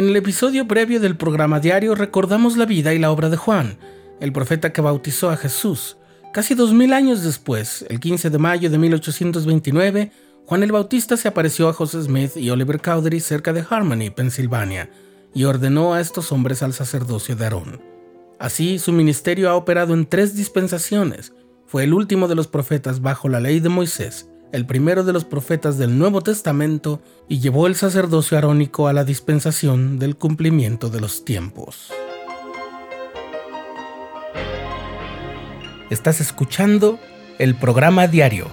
[0.00, 3.76] En el episodio previo del programa diario recordamos la vida y la obra de Juan,
[4.18, 5.98] el profeta que bautizó a Jesús.
[6.32, 10.10] Casi dos mil años después, el 15 de mayo de 1829,
[10.46, 14.88] Juan el Bautista se apareció a José Smith y Oliver Cowdery cerca de Harmony, Pensilvania,
[15.34, 17.82] y ordenó a estos hombres al sacerdocio de Aarón.
[18.38, 21.34] Así, su ministerio ha operado en tres dispensaciones.
[21.66, 25.24] Fue el último de los profetas bajo la ley de Moisés, el primero de los
[25.24, 31.00] profetas del Nuevo Testamento, y llevó el sacerdocio arónico a la dispensación del cumplimiento de
[31.00, 31.92] los tiempos.
[35.90, 36.98] Estás escuchando
[37.38, 38.46] el programa diario,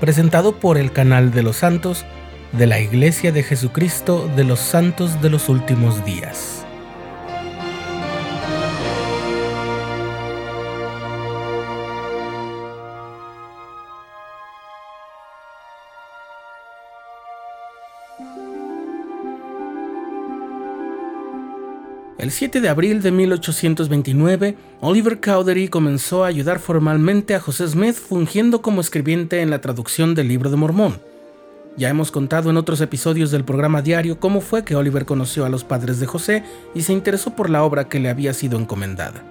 [0.00, 2.04] presentado por el canal de los santos
[2.52, 6.67] de la Iglesia de Jesucristo de los Santos de los Últimos Días.
[22.18, 27.94] El 7 de abril de 1829, Oliver Cowdery comenzó a ayudar formalmente a José Smith
[27.94, 31.00] fungiendo como escribiente en la traducción del libro de Mormón.
[31.76, 35.48] Ya hemos contado en otros episodios del programa diario cómo fue que Oliver conoció a
[35.48, 36.42] los padres de José
[36.74, 39.22] y se interesó por la obra que le había sido encomendada.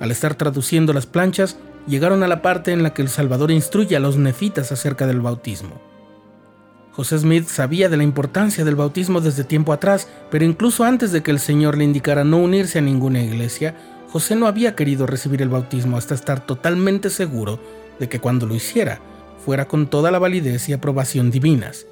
[0.00, 3.96] Al estar traduciendo las planchas, llegaron a la parte en la que el Salvador instruye
[3.96, 5.91] a los nefitas acerca del bautismo.
[6.92, 11.22] José Smith sabía de la importancia del bautismo desde tiempo atrás, pero incluso antes de
[11.22, 13.74] que el Señor le indicara no unirse a ninguna iglesia,
[14.10, 17.58] José no había querido recibir el bautismo hasta estar totalmente seguro
[17.98, 19.00] de que cuando lo hiciera,
[19.42, 21.86] fuera con toda la validez y aprobación divinas.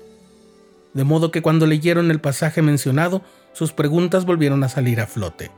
[0.92, 3.22] De modo que cuando leyeron el pasaje mencionado,
[3.54, 5.50] sus preguntas volvieron a salir a flote.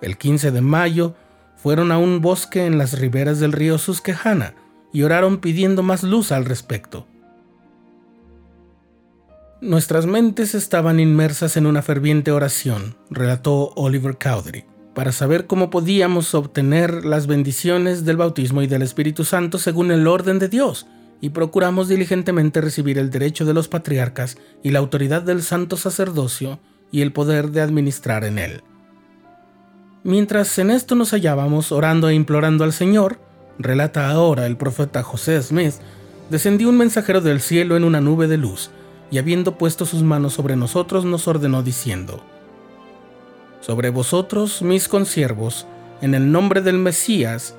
[0.00, 1.14] El 15 de mayo,
[1.62, 4.54] fueron a un bosque en las riberas del río Susquehanna
[4.92, 7.06] y oraron pidiendo más luz al respecto.
[9.62, 14.64] Nuestras mentes estaban inmersas en una ferviente oración, relató Oliver Cowdery,
[14.94, 20.06] para saber cómo podíamos obtener las bendiciones del bautismo y del Espíritu Santo según el
[20.06, 20.86] orden de Dios,
[21.20, 26.58] y procuramos diligentemente recibir el derecho de los patriarcas y la autoridad del santo sacerdocio
[26.90, 28.62] y el poder de administrar en él.
[30.04, 33.18] Mientras en esto nos hallábamos orando e implorando al Señor,
[33.58, 35.74] relata ahora el profeta José Smith,
[36.30, 38.70] descendió un mensajero del cielo en una nube de luz,
[39.10, 42.22] y habiendo puesto sus manos sobre nosotros, nos ordenó diciendo,
[43.60, 45.66] Sobre vosotros, mis consiervos,
[46.00, 47.54] en el nombre del Mesías,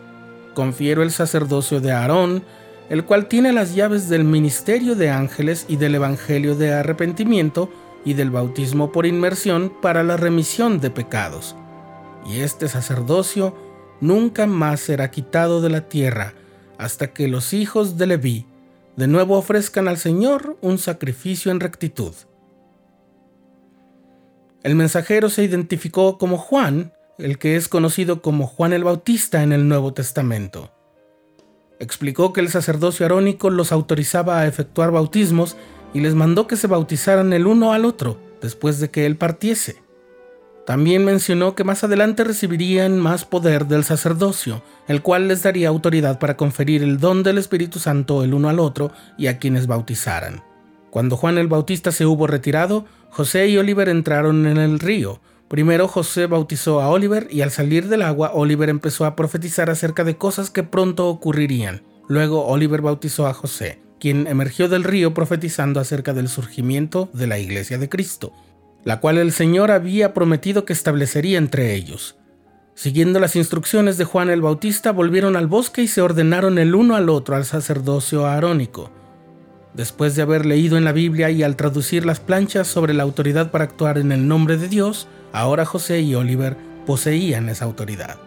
[0.53, 2.43] confiero el sacerdocio de Aarón,
[2.89, 7.69] el cual tiene las llaves del ministerio de ángeles y del evangelio de arrepentimiento
[8.03, 11.55] y del bautismo por inmersión para la remisión de pecados.
[12.25, 13.55] Y este sacerdocio
[13.99, 16.33] nunca más será quitado de la tierra
[16.77, 18.45] hasta que los hijos de Leví
[18.95, 22.13] de nuevo ofrezcan al Señor un sacrificio en rectitud.
[24.63, 29.53] El mensajero se identificó como Juan, el que es conocido como Juan el Bautista en
[29.53, 30.71] el Nuevo Testamento.
[31.79, 35.57] Explicó que el sacerdocio arónico los autorizaba a efectuar bautismos
[35.93, 39.81] y les mandó que se bautizaran el uno al otro después de que él partiese.
[40.71, 46.17] También mencionó que más adelante recibirían más poder del sacerdocio, el cual les daría autoridad
[46.17, 50.45] para conferir el don del Espíritu Santo el uno al otro y a quienes bautizaran.
[50.89, 55.19] Cuando Juan el Bautista se hubo retirado, José y Oliver entraron en el río.
[55.49, 60.05] Primero José bautizó a Oliver y al salir del agua Oliver empezó a profetizar acerca
[60.05, 61.83] de cosas que pronto ocurrirían.
[62.07, 67.39] Luego Oliver bautizó a José, quien emergió del río profetizando acerca del surgimiento de la
[67.39, 68.31] iglesia de Cristo
[68.83, 72.15] la cual el Señor había prometido que establecería entre ellos.
[72.73, 76.95] Siguiendo las instrucciones de Juan el Bautista, volvieron al bosque y se ordenaron el uno
[76.95, 78.89] al otro al sacerdocio arónico.
[79.73, 83.51] Después de haber leído en la Biblia y al traducir las planchas sobre la autoridad
[83.51, 88.17] para actuar en el nombre de Dios, ahora José y Oliver poseían esa autoridad.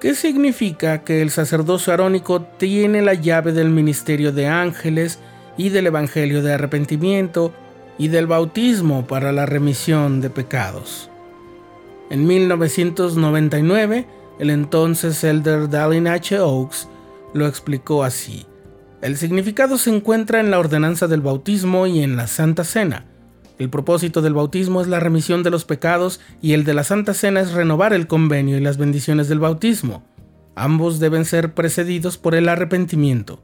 [0.00, 5.20] ¿Qué significa que el sacerdocio arónico tiene la llave del ministerio de ángeles
[5.56, 7.54] y del evangelio de arrepentimiento
[7.98, 11.10] y del bautismo para la remisión de pecados.
[12.10, 14.06] En 1999,
[14.38, 16.38] el entonces elder Dallin H.
[16.38, 16.88] Oaks
[17.34, 18.46] lo explicó así.
[19.02, 23.04] El significado se encuentra en la ordenanza del bautismo y en la Santa Cena.
[23.58, 27.14] El propósito del bautismo es la remisión de los pecados y el de la Santa
[27.14, 30.04] Cena es renovar el convenio y las bendiciones del bautismo.
[30.54, 33.40] Ambos deben ser precedidos por el arrepentimiento.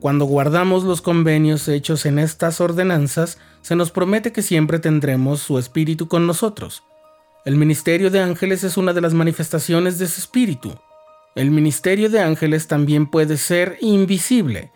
[0.00, 5.58] Cuando guardamos los convenios hechos en estas ordenanzas, se nos promete que siempre tendremos su
[5.58, 6.84] espíritu con nosotros.
[7.44, 10.72] El ministerio de ángeles es una de las manifestaciones de ese espíritu.
[11.34, 14.70] El ministerio de ángeles también puede ser invisible.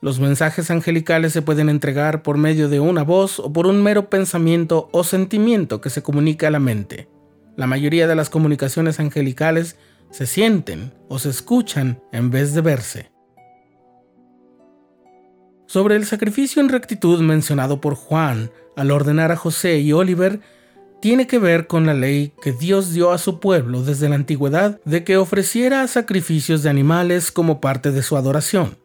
[0.00, 4.08] Los mensajes angelicales se pueden entregar por medio de una voz o por un mero
[4.08, 7.08] pensamiento o sentimiento que se comunica a la mente.
[7.56, 9.76] La mayoría de las comunicaciones angelicales
[10.12, 13.17] se sienten o se escuchan en vez de verse.
[15.68, 20.40] Sobre el sacrificio en rectitud mencionado por Juan al ordenar a José y Oliver,
[21.02, 24.80] tiene que ver con la ley que Dios dio a su pueblo desde la antigüedad
[24.86, 28.78] de que ofreciera sacrificios de animales como parte de su adoración.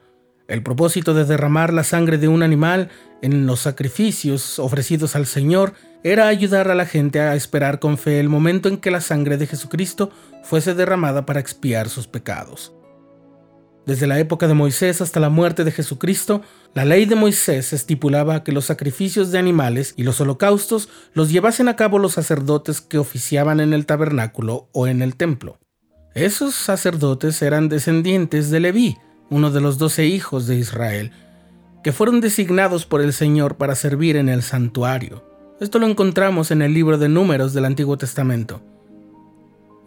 [0.50, 2.90] El propósito de derramar la sangre de un animal
[3.22, 8.20] en los sacrificios ofrecidos al Señor era ayudar a la gente a esperar con fe
[8.20, 10.12] el momento en que la sangre de Jesucristo
[10.44, 12.74] fuese derramada para expiar sus pecados.
[13.86, 16.42] Desde la época de Moisés hasta la muerte de Jesucristo,
[16.74, 21.68] la ley de Moisés estipulaba que los sacrificios de animales y los holocaustos los llevasen
[21.68, 25.60] a cabo los sacerdotes que oficiaban en el tabernáculo o en el templo.
[26.16, 28.98] Esos sacerdotes eran descendientes de Leví,
[29.30, 31.12] uno de los doce hijos de Israel,
[31.84, 35.26] que fueron designados por el Señor para servir en el santuario.
[35.60, 38.62] Esto lo encontramos en el libro de números del Antiguo Testamento.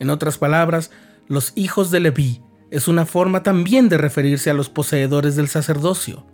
[0.01, 0.91] En otras palabras,
[1.29, 6.25] los hijos de Leví es una forma también de referirse a los poseedores del sacerdocio.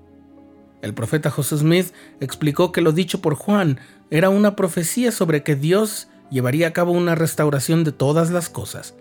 [0.81, 3.79] El profeta José Smith explicó que lo dicho por Juan
[4.11, 8.95] era una profecía sobre que Dios llevaría a cabo una restauración de todas las cosas,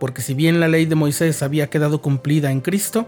[0.00, 3.06] porque si bien la ley de Moisés había quedado cumplida en Cristo,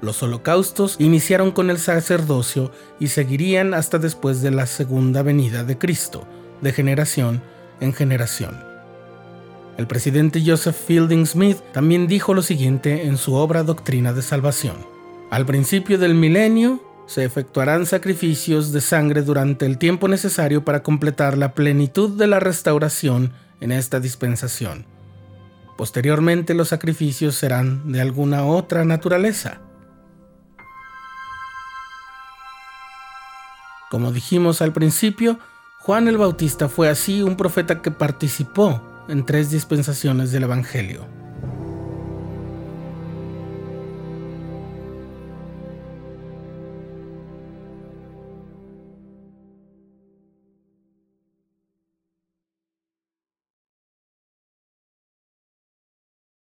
[0.00, 2.70] los holocaustos iniciaron con el sacerdocio
[3.00, 6.26] y seguirían hasta después de la segunda venida de Cristo,
[6.60, 7.42] de generación
[7.80, 8.69] en generación.
[9.80, 14.76] El presidente Joseph Fielding Smith también dijo lo siguiente en su obra Doctrina de Salvación.
[15.30, 21.38] Al principio del milenio se efectuarán sacrificios de sangre durante el tiempo necesario para completar
[21.38, 23.32] la plenitud de la restauración
[23.62, 24.84] en esta dispensación.
[25.78, 29.62] Posteriormente los sacrificios serán de alguna otra naturaleza.
[33.90, 35.38] Como dijimos al principio,
[35.78, 41.19] Juan el Bautista fue así un profeta que participó en tres dispensaciones del Evangelio.